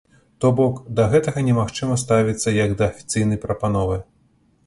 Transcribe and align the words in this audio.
То 0.43 0.49
бок, 0.59 0.79
да 0.99 1.03
гэтага 1.11 1.43
немагчыма 1.49 1.99
ставіцца 2.03 2.55
як 2.65 2.75
да 2.79 2.87
афіцыйнай 2.91 3.41
прапановы. 3.47 4.01